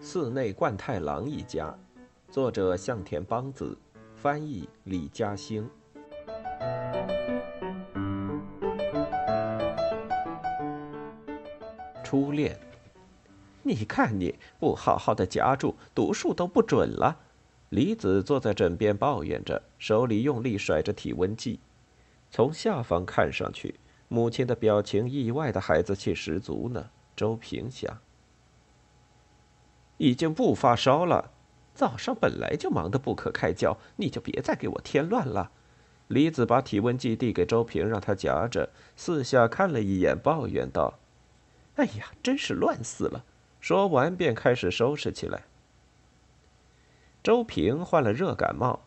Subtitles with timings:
[0.00, 1.72] 寺内贯太郎一家，
[2.30, 3.78] 作者向田邦子，
[4.14, 5.68] 翻译李嘉兴。
[12.02, 12.58] 初恋，
[13.62, 17.16] 你看你不好好的夹住，读书都不准了。
[17.68, 21.60] 李子坐在枕边抱怨着，手里用力甩着体温计。
[22.28, 23.78] 从下方看上去，
[24.12, 26.90] 母亲的表情意外的孩子气十足呢。
[27.14, 27.98] 周平想，
[29.98, 31.30] 已经不发烧了。
[31.74, 35.52] 早上本来就忙得不可开交，你就别再给我添乱了。
[36.08, 40.98] 李子把体温计递给周平，让他夹着，四下看了一眼，抱怨道。
[41.76, 43.24] 哎呀，真是乱死了！
[43.60, 45.44] 说完便开始收拾起来。
[47.22, 48.80] 周平患了热感冒，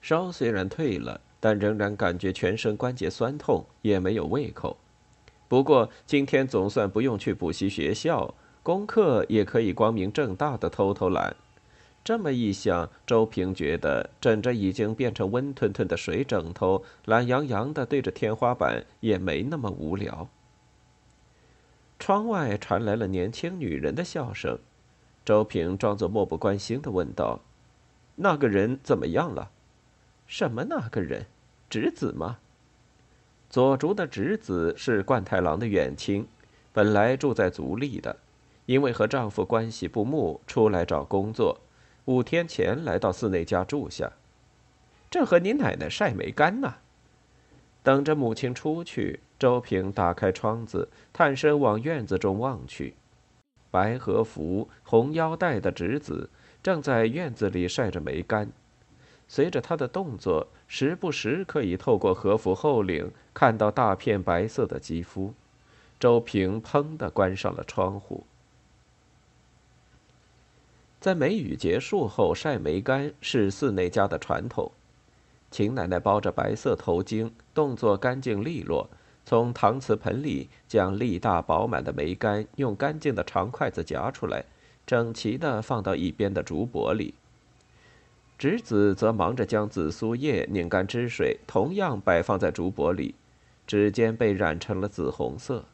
[0.00, 4.76] 烧虽然退了，但仍然感觉全身关节酸痛，也没有胃口。
[5.48, 11.34] 不过今天总算不用去补习学校，功课也可以光明正大的偷偷懒。
[12.04, 20.28] 这么一想，周平觉得枕着已经变成温吞吞的水枕头，懒洋洋的对着天花板，也没那么无聊。
[21.98, 24.58] 窗外传来了年轻女人的笑声，
[25.24, 27.40] 周平装作漠不关心的问道
[28.16, 29.50] ：“那个人怎么样了？
[30.30, 31.26] 什么那个人？
[31.68, 32.38] 侄子吗？”
[33.50, 36.24] 左竹的侄子是冠太郎的远亲，
[36.72, 38.16] 本来住在足利的，
[38.64, 41.58] 因为和丈夫关系不睦，出来找工作，
[42.04, 44.12] 五天前来到寺内家住下，
[45.10, 46.76] 正和你奶奶晒梅干呢。
[47.82, 52.94] 等着母亲出去，周平打开窗子，探身往院子中望去。
[53.72, 56.30] 白和服、红腰带的侄子
[56.62, 58.52] 正在院子里晒着梅干。
[59.32, 65.32] 随着他的动作，时不时可以透过和服后领看到大片白色的肌肤。
[66.00, 68.24] 周平砰的关上了窗户。
[70.98, 74.72] 在梅雨结束后晒梅干是寺内家的传统。
[75.52, 78.90] 秦奶奶包着白色头巾，动作干净利落，
[79.24, 84.44] 从搪瓷盆里将粒大饱满的梅干用干净的长筷子夹出来，
[84.84, 87.14] 整齐地放到一边的竹簸里。
[88.40, 93.14] 侄子则忙着将紫苏叶拧干汁水，同样摆放在竹簸里，
[93.66, 95.66] 指尖被染成了紫红色。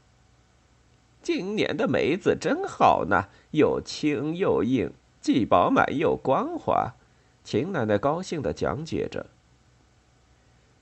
[1.23, 4.91] 今年的梅子真好呢，又轻又硬，
[5.21, 6.93] 既饱满又光滑。
[7.45, 9.27] 秦奶奶高兴地讲解着。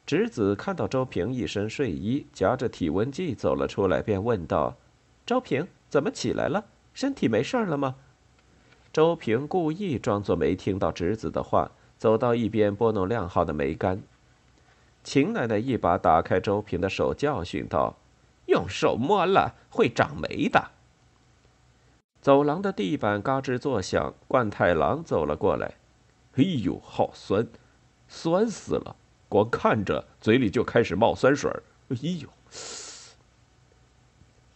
[0.06, 4.75] 侄子看到周平一身睡衣，夹着体温计走了出来，便问道
[5.27, 6.65] ：“周平，怎么起来了？
[6.95, 7.97] 身体没事了吗？”
[8.94, 14.00] 周平故意装作没听到侄子的话，走到一边拨弄晾好的梅干。
[15.03, 17.97] 秦奶奶一把打开周平的手，教训道
[18.47, 20.71] ：“用手摸了会长霉的。”
[22.22, 25.75] 走廊的地板嘎吱作响，冠太郎走了过来
[26.38, 27.49] ：“哎呦，好酸，
[28.06, 28.94] 酸死了！”
[29.28, 31.65] 光看着，嘴里就开始冒酸水儿。
[31.88, 32.28] 哎呦！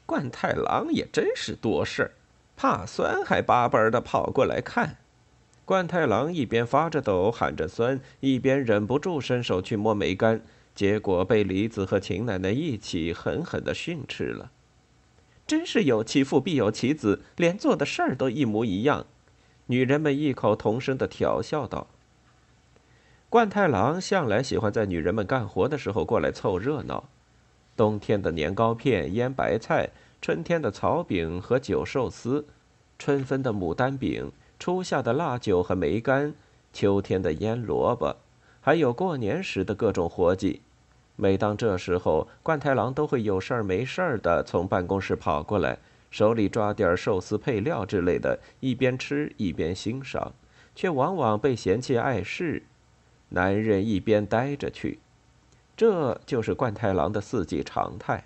[0.06, 2.12] 冠太郎也真是多事儿，
[2.58, 4.96] 怕酸还巴巴的跑过来看。
[5.64, 10.40] 冠太郎一边发着抖喊着酸，一边忍不住伸手去摸梅干，
[10.74, 14.50] 结果被李子和秦奶奶一起狠狠的训斥了。
[15.46, 19.06] 真是有其父必有其子，连做的事儿都一模一样。
[19.66, 21.86] 女人们异口同声的调笑道。
[23.28, 27.08] 冠太郎向来喜欢在女人们干活的时候过来凑热闹。
[27.76, 32.44] 冬天的年糕片、腌白菜，春天的草饼和酒寿司，
[32.98, 36.34] 春分的牡丹饼，初夏的腊酒和梅干，
[36.72, 38.16] 秋天的腌萝卜，
[38.60, 40.60] 还有过年时的各种活计。
[41.16, 45.78] 每当这时候，冠太郎都会有事儿没事儿的从办公室跑过来，
[46.10, 50.32] 手里抓点寿司配料之类的，一边吃一边欣赏，
[50.74, 52.62] 却往往被嫌弃碍事。
[53.30, 54.98] 男人一边呆着去，
[55.76, 58.24] 这就是冠太郎的四季常态。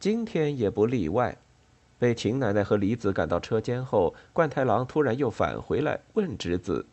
[0.00, 1.36] 今天也不例外。
[1.98, 6.86] 被秦奶奶和李子赶到车间后，冠太郎突然又返回来，问侄子：“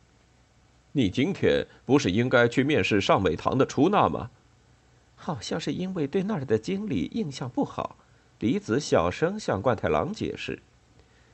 [0.93, 4.31] 你今天不是应该去面试上美堂的出纳吗？”
[5.15, 7.95] 好像是因为对那儿的经理印象不好。
[8.39, 10.59] 李子小声向冠太郎解释，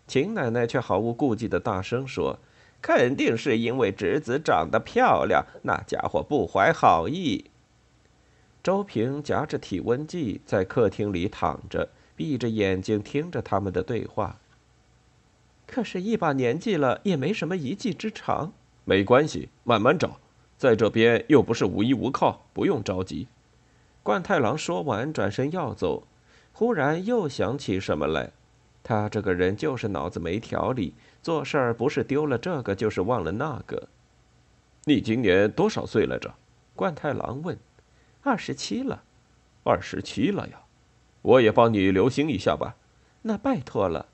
[0.08, 2.40] 秦奶奶却毫无顾忌的大声说。
[2.82, 7.51] 肯定是因为侄子长得漂亮，那家伙不怀好意。
[8.64, 14.38] 周平夹着体温计在客厅里躺着，闭着眼睛听着他们的对话。
[15.66, 18.54] 可是，一把年纪了，也没什么一技之长。
[18.84, 20.20] 没关系，慢慢找，
[20.58, 23.28] 在这边又不是无依无靠，不用着急。
[24.04, 26.04] 冠太郎说完，转身要走，
[26.52, 28.32] 忽然又想起什么来。
[28.84, 30.94] 他这个人就是脑子没条理，
[31.24, 33.88] 做事儿不是丢了这个，就是忘了那个。
[34.86, 36.34] 你今年多少岁来着？
[36.76, 37.58] 冠太郎问。
[38.24, 39.04] 二十七了。
[39.64, 40.62] 二十七了呀，
[41.22, 42.76] 我也帮你留心一下吧。
[43.24, 44.08] 那拜托了。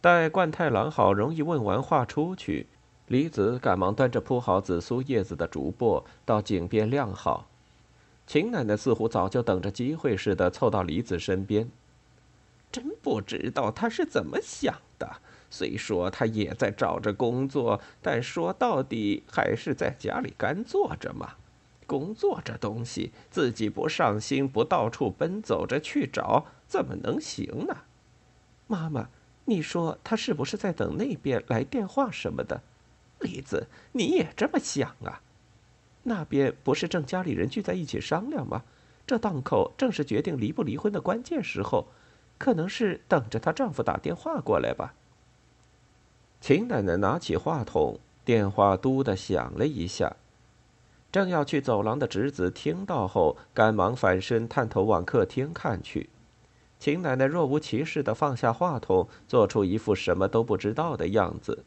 [0.00, 2.68] 待冠太郎好容易问完话出去，
[3.08, 7.48] 李子赶忙端着铺好紫苏叶子的竹簸到井边晾好。
[8.26, 11.68] 秦奶奶似乎早就等着机会似的，凑到李子身边。
[12.70, 15.20] 真不知道他是怎么想的。
[15.50, 21.34] 虽说他也在找着工作，但说到底还是在家里干坐着嘛。
[21.86, 27.76] 工作这东西，自己不上心，不到处奔走着去找，怎么能行呢？
[28.66, 29.08] 妈妈，
[29.44, 32.60] 你说他是不是在等那边来电话什么的？
[33.20, 35.22] 李子，你也这么想啊？
[36.02, 38.62] 那边不是正家里人聚在一起商量吗？
[39.06, 41.86] 这档口正是决定离不离婚的关键时候，
[42.38, 44.94] 可能是等着她丈夫打电话过来吧。
[46.40, 50.16] 秦奶奶拿起话筒，电话嘟的响了一下。
[51.10, 56.10] 正要去走廊的侄子听到后，赶忙反身探头往客厅看去。
[56.78, 61.64] 秦奶奶若无其事地放下话筒，做出一副什么都不知道的样子。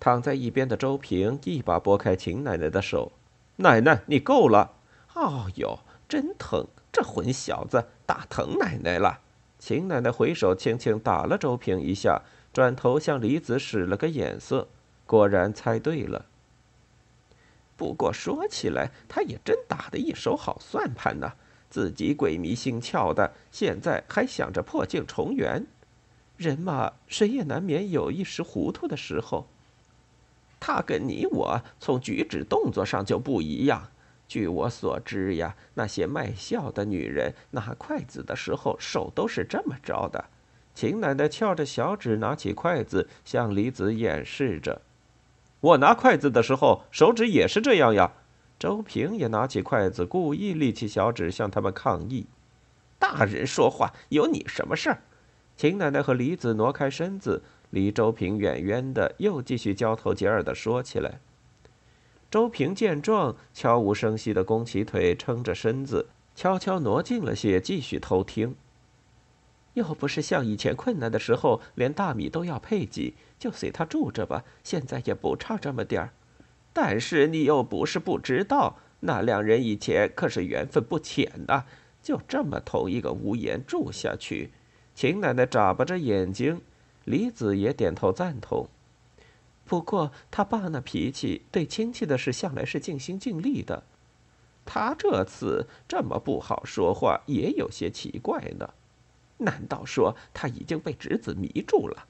[0.00, 3.12] 躺在一边的周平一把拨开秦奶奶的手
[3.56, 4.72] ：“奶奶，你够了！
[5.14, 6.66] 哦哟，真疼！
[6.90, 9.20] 这混小子打疼奶奶了。”
[9.58, 12.22] 秦奶奶回手轻轻打了周平一下，
[12.52, 14.68] 转头向李子使了个眼色，
[15.04, 16.26] 果然猜对了。
[17.78, 21.32] 不过说起来，他也真打得一手好算盘呢。
[21.70, 25.64] 自己鬼迷心窍的，现在还想着破镜重圆。
[26.36, 29.46] 人嘛，谁也难免有一时糊涂的时候。
[30.58, 33.90] 他跟你我从举止动作上就不一样。
[34.26, 40.24] 据我所知呀，那些卖笑的女人拿筷子的时候，手都是这么着的。
[40.74, 44.82] 秦奶奶翘着小指拿起筷子，向李子演示着。
[45.60, 48.12] 我拿筷子的时候，手指也是这样呀。
[48.58, 52.26] 周平也拿起筷子，故意立起小指向他们抗议
[52.98, 55.02] ：“大人说话有你什么事儿？”
[55.56, 61.20] 秦奶奶和李子挪开身子，离周平远远的，又继续交头接耳的说起来。
[62.30, 68.54] 周平见状，悄无声息的弓起腿，撑着身子，悄悄挪近了些，继续偷听。
[69.74, 74.44] 又不是像以前困难的时候，连大米都要配给，就随他住着吧。
[74.64, 76.10] 现在也不差这么点儿，
[76.72, 81.64] 但是你又不是不知道，那两人以前可是缘分不浅的，
[82.02, 84.50] 就这么同一个屋檐住下去。
[84.94, 86.60] 秦奶奶眨巴着眼睛，
[87.04, 88.68] 李子也点头赞同。
[89.64, 93.84] 不过他爸那脾气，对亲戚的事向来是尽心尽力的，
[94.64, 98.70] 他这次这么不好说话，也有些奇怪呢。
[99.36, 102.07] 难道说他已经被侄子迷住了？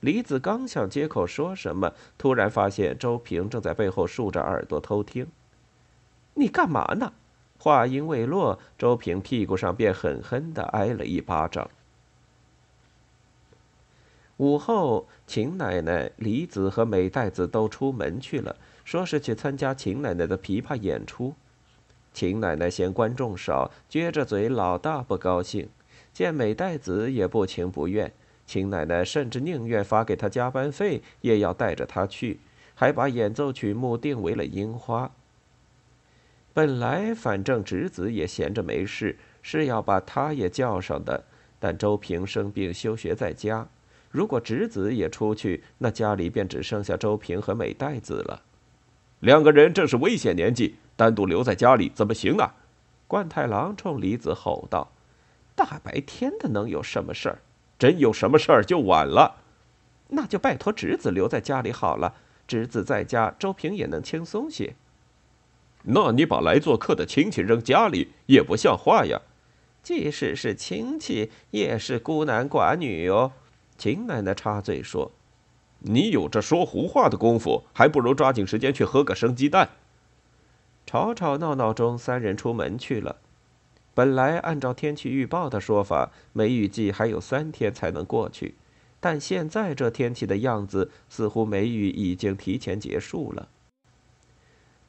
[0.00, 5.26] 李子刚想接口说什么，突然发现周平正在背后竖着耳朵偷听。
[6.34, 7.12] 你干嘛呢？
[7.58, 11.68] 话音未落，周平屁股上便狠狠的挨了一巴掌。
[14.36, 18.54] 午后，秦奶奶、李子和美代子都出门去了，
[18.84, 21.34] 说是去参加秦奶奶的琵琶演出。
[22.12, 25.68] 秦奶奶嫌观众少，撅着嘴，老大不高兴。
[26.12, 28.12] 见美代子也不情不愿，
[28.48, 32.40] 秦奶奶甚至宁愿发给他加班费，也要带着他去，
[32.74, 35.10] 还把演奏曲目定为了樱花。
[36.54, 41.22] 本来反正侄子也闲着没事，是要把他也叫上的，
[41.60, 43.68] 但周平生病休学在家，
[44.10, 48.42] 如果侄子也出去，那家里便只剩下周平和美代子了。
[49.20, 52.54] 两个人正是危险年纪，单独留在家里怎么行啊？
[53.06, 54.90] 冠太郎冲李子吼道。
[55.54, 57.38] 大白天的能有什么事儿？
[57.78, 59.36] 真有什么事儿就晚了。
[60.08, 62.14] 那就拜托侄子留在家里好了。
[62.46, 64.74] 侄子在家，周平也能轻松些。
[65.82, 69.20] 那你把来做客的亲戚扔家里也不像话呀！
[69.82, 73.32] 即使是亲戚，也是孤男寡女哦。
[73.76, 75.12] 秦奶奶插嘴说
[75.80, 79.68] ：“你有这说胡话的功夫，还不如抓紧时间去喝个生鸡蛋。”
[80.84, 83.16] 吵吵闹闹中，三人出门去了。
[83.98, 88.54] 本来按照天气预报的说法，梅雨季还有三天才能过去，
[89.00, 93.48] 但现在这天气的样子，似乎梅雨已经提前结束了。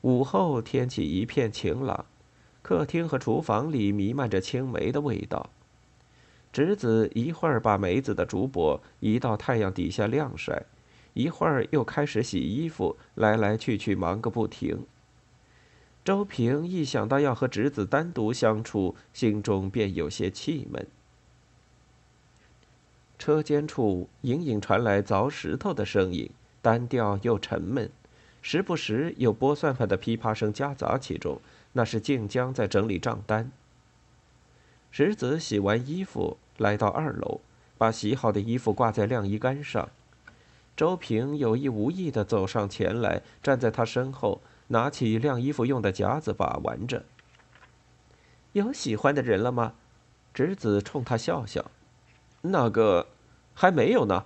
[0.02, 2.06] 午后天气一片晴朗，
[2.62, 5.50] 客厅和厨房里弥漫着青梅的味道。
[6.54, 10.68] 侄子一会儿把梅子的竹帛移到太阳底下晾晒，
[11.16, 14.86] 一会儿又开始洗衣服，来来去去忙个不停。
[16.10, 20.88] 周平一想到要和侄子单独相处，心中便有些气闷。
[23.20, 26.32] 车间处隐隐传来凿石头的声音，
[26.64, 27.92] 单调又沉闷，
[28.42, 31.40] 时不时有拨算盘的噼啪声夹杂其中，
[31.74, 33.52] 那是静江在整理账单。
[34.92, 37.40] 侄子洗完衣服，来到二楼，
[37.78, 39.88] 把洗好的衣服挂在晾衣杆上。
[40.76, 47.06] 周平有意无意地走上前来，站在他身后，拿起晾衣服用的夹子把玩着。
[48.54, 49.74] 有喜欢的人了吗？
[50.34, 51.70] 侄子冲他笑笑。
[52.42, 53.08] 那个，
[53.54, 54.26] 还没有呢。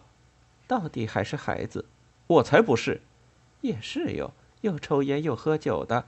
[0.68, 1.86] 到底还是孩子。
[2.28, 3.02] 我才不是。
[3.62, 6.06] 也是哟，又抽烟又喝酒的。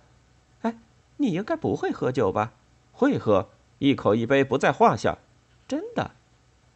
[0.62, 0.78] 哎，
[1.18, 2.54] 你应该不会喝酒吧？
[2.92, 3.50] 会喝，
[3.80, 5.18] 一口一杯不在话下。
[5.68, 6.12] 真的。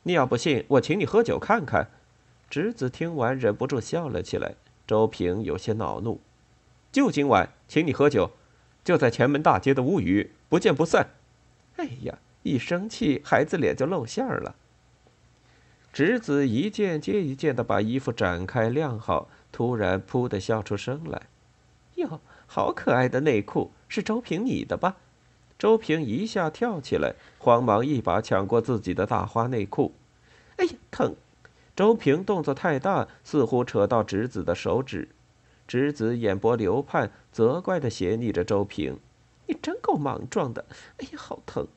[0.03, 1.89] 你要不信，我请你喝酒看看。
[2.49, 4.55] 侄子听完忍不住笑了起来。
[4.87, 6.19] 周平有些恼怒
[6.91, 8.31] ：“就今晚，请你喝酒，
[8.83, 11.11] 就在前门大街的乌鱼，不见不散。”
[11.77, 14.55] 哎呀，一生气，孩子脸就露馅了。
[15.93, 21.23] 侄子一件接一件的把衣服展开晾好，突然噗的笑出声来
[21.95, 24.97] ：“哟，好可爱的内裤，是周平你的吧？”
[25.59, 29.93] 周平一下跳起来，慌忙一把抢过自己的大花内裤。
[30.57, 31.15] “哎呀，疼！”
[31.75, 35.09] 周平动作太大，似乎扯到侄子的手指。
[35.69, 38.97] 侄子眼波流盼，责怪的斜睨着周平
[39.45, 40.65] ：“你真够莽撞的！
[40.97, 41.67] 哎呀，好疼！”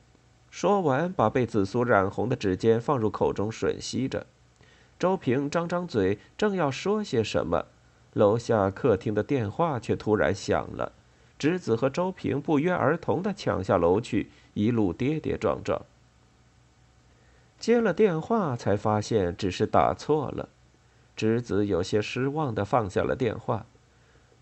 [0.49, 4.25] 说完，把被紫苏染红的指尖放入口中吮吸着。
[4.97, 7.67] 周平张张嘴，正要说些什么，
[8.13, 10.91] 楼下客厅的电话却突然响了。
[11.37, 15.79] 侄子和周平不约而同的抢下楼去，一路跌跌撞撞。
[17.59, 20.49] 接了电话，才发现只是打错了。
[21.15, 23.67] 侄子有些失望的放下了电话。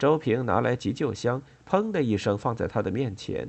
[0.02, 3.48] 周平拿来急救箱，砰的一声放在他的面前。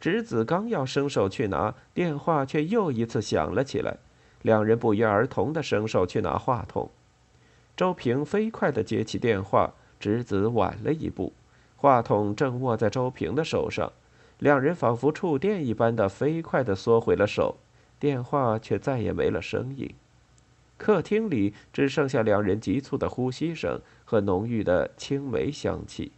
[0.00, 3.98] 侄子刚要伸手去拿，电话却又一次响了起来。
[4.40, 6.88] 两人不约而同的伸手去拿话筒。
[7.76, 11.34] 周平飞快的接起电话，侄子晚了一步。
[11.76, 13.92] 话筒正握在周平的手上，
[14.38, 17.58] 两人仿佛触电一般的飞快的缩回了手。
[18.00, 19.94] 电话却再也没了声音，
[20.76, 26.12] 客厅里只剩下两人急促的呼吸声和浓郁的青梅香气。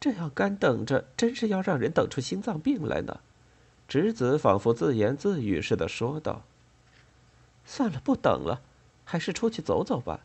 [0.00, 3.20] 这样干等着，真是要让人等出心脏病来呢。
[3.86, 6.42] 侄子仿佛自言自语似的说道
[7.64, 8.62] ：“算了，不等了，
[9.04, 10.20] 还是出去走走吧。”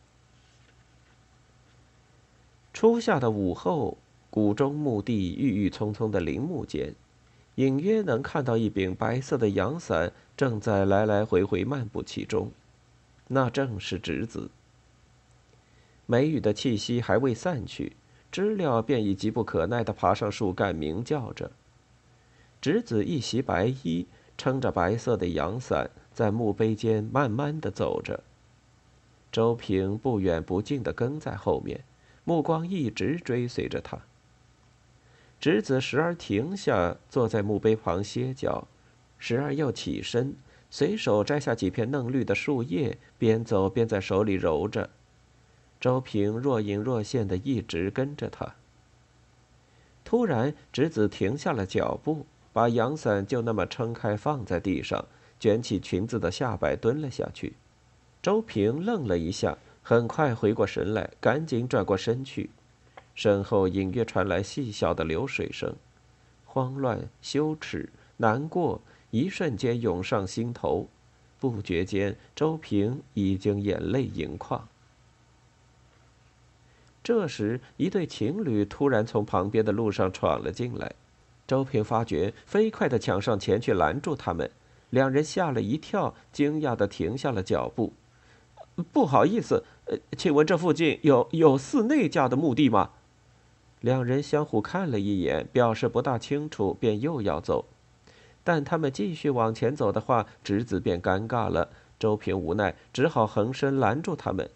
[2.72, 3.98] 初夏的午后，
[4.30, 6.94] 谷中墓地郁郁葱葱的林木间。
[7.60, 12.50] 隐约能看到一柄白色的阳伞正在来来回回漫步其中，
[13.28, 14.50] 那正是侄子。
[16.06, 17.92] 梅雨的气息还未散去，
[18.32, 21.50] 知了便已急不可耐地爬上树干鸣叫着。
[22.62, 24.06] 侄子一袭白衣，
[24.38, 28.24] 撑着白色的阳伞，在墓碑间慢慢地走着。
[29.30, 31.84] 周平不远不近地跟在后面，
[32.24, 33.98] 目光一直追随着他。
[35.40, 38.68] 侄子时而停下，坐在墓碑旁歇脚，
[39.18, 40.36] 时而又起身，
[40.68, 44.90] 随手摘下几片嫩绿的树叶，边走边在手里揉着。
[45.80, 48.54] 周平若隐若现的一直跟着他。
[50.04, 55.06] 突然，侄子停下了脚步，把阳伞就那么撑开放在地上，
[55.38, 57.54] 卷起裙子的下摆蹲了下去。
[58.20, 62.50] 周平愣了一下，很快回过神来，赶紧转过身去。
[63.14, 65.74] 身后隐约传来细小的流水声，
[66.44, 70.88] 慌乱、羞耻、难过，一瞬间涌上心头。
[71.38, 74.68] 不觉间，周平已经眼泪盈眶。
[77.02, 80.92] 这时，一对情侣突然从旁边的路上闯了进来，
[81.46, 84.50] 周平发觉，飞快地抢上前去拦住他们。
[84.90, 87.94] 两人吓了一跳，惊讶地停下了脚步。
[88.92, 92.90] 不好意思，呃，请问这附近有有寺内家的墓地吗？
[93.80, 97.66] 两人相互看了一眼，表示不大清楚，便又要走。
[98.44, 101.70] 但他们继续往前走的话，侄子便尴尬了。
[101.98, 104.50] 周平无奈，只好横身拦住他们：“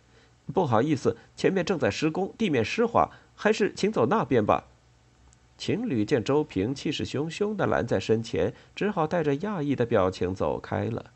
[0.52, 4.64] 不好意思，前面正在施工，地面湿滑，还是请走那边吧。”
[5.56, 11.10] 情侣见周平气势汹汹的拦在身前，只好带着讶异的表情走开了。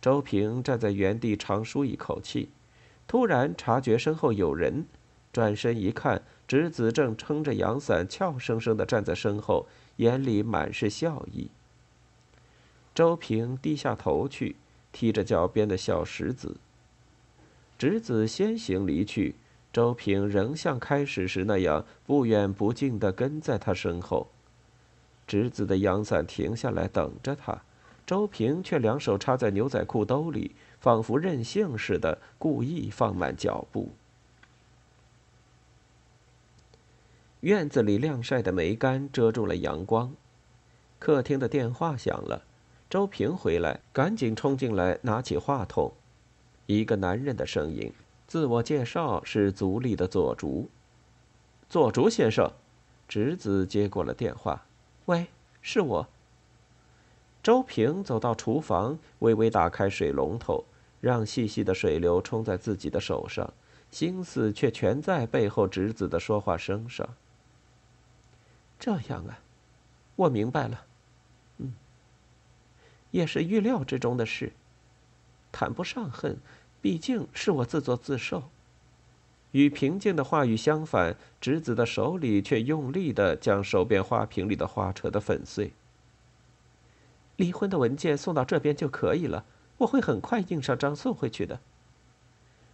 [0.00, 2.50] 周平站在原地长舒一口气，
[3.06, 4.86] 突然察觉身后有人，
[5.32, 6.22] 转身一看。
[6.48, 11.50] 侄子正撑着阳伞，俏生生的站在身后，眼里满是笑意。
[12.94, 14.56] 周平低下头去，
[14.90, 16.56] 踢着脚边的小石子。
[17.76, 19.34] 侄子先行离去，
[19.72, 24.28] 周平仍像开始时那样不远不近地跟在他身后。
[25.26, 27.60] 直子的阳伞停下来等着他，
[28.06, 33.90] 周平却两手插在牛仔裤兜里，仿佛任性似的，故意放慢脚步。
[37.42, 40.12] 院子里晾晒的梅干遮住了阳光，
[40.98, 42.42] 客厅的电话响了，
[42.90, 45.92] 周平回来，赶紧冲进来，拿起话筒，
[46.66, 47.92] 一个男人的声音。
[48.26, 50.68] 自我介绍是族里的左竹，
[51.68, 52.50] 左竹先生，
[53.06, 54.66] 侄子接过了电话，
[55.04, 55.28] 喂，
[55.62, 56.08] 是我。
[57.40, 60.64] 周平走到厨房，微微打开水龙头，
[61.00, 63.54] 让细细的水流冲在自己的手上，
[63.92, 67.08] 心思却全在背后侄子的说话声上。
[68.78, 69.38] 这样啊，
[70.16, 70.84] 我明白了，
[71.58, 71.72] 嗯，
[73.10, 74.52] 也是预料之中的事，
[75.50, 76.38] 谈不上恨。
[76.80, 78.44] 毕竟是我自作自受。
[79.50, 85.72] 与平静的话语相反，侄子的手里却用力的将手边花瓶里的花扯得粉碎。
[87.34, 89.44] 离婚的文件送到这边就可以了，
[89.78, 91.58] 我会很快印上章送回去的。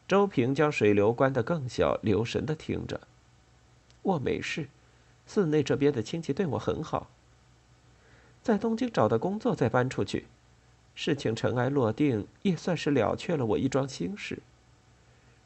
[0.06, 3.00] 周平将水流关得更小，留神的听着。
[4.02, 4.68] 我没事，
[5.26, 7.08] 寺内这边的亲戚对我很好。
[8.42, 10.26] 在东京找到工作再搬出去。
[10.94, 14.40] 事情尘埃落定，也算是了却了我一桩心事。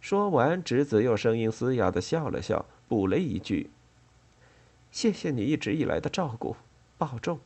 [0.01, 3.71] 说完，侄子又声音嘶哑的笑了笑，补了一句
[4.93, 6.57] ：“谢谢你一直以来的照顾，
[6.99, 7.41] 保重。”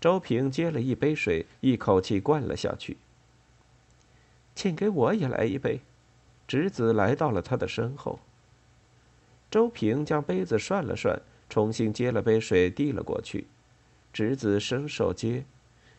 [0.00, 2.96] 周平接了一杯水，一口气灌了下去。
[4.54, 5.80] 请给我也来一杯。
[6.48, 8.18] 侄子来到了他的身后。
[9.52, 13.46] 周平将杯子涮了涮，重新接了杯水递了过去。
[14.12, 15.44] 侄子伸手接。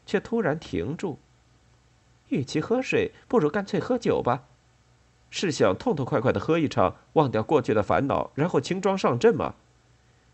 [0.05, 1.17] 却突然停住。
[2.29, 4.43] 与其喝水，不如干脆喝酒吧。
[5.29, 9.55] 是想痛痛快快的喝一场，忘掉过去的烦恼，然后轻装上阵吗？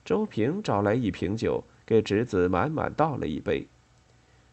[0.04, 3.68] 周平找来一瓶酒，给侄子满满倒了一杯。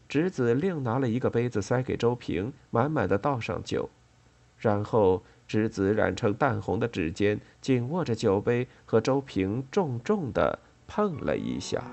[0.07, 3.89] 侄子另拿了一个杯子塞给周平，满满的倒上酒。
[4.57, 11.83] 然后，栀子染成淡红的指尖紧握着酒杯，和周平重重的碰了一下。